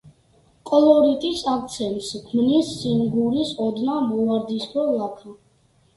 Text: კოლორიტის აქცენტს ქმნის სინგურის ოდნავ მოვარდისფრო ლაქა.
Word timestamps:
კოლორიტის 0.69 1.43
აქცენტს 1.51 2.09
ქმნის 2.31 2.73
სინგურის 2.79 3.53
ოდნავ 3.67 4.01
მოვარდისფრო 4.11 4.87
ლაქა. 4.97 5.37